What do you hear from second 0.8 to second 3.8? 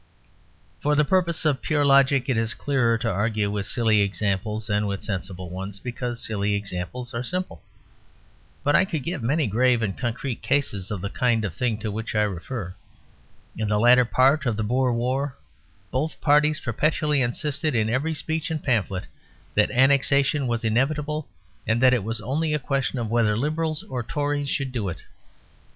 the purposes of pure logic it is clearer to argue with